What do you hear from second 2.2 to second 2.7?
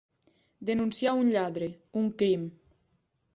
crim.